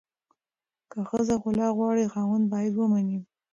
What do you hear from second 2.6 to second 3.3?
ومني.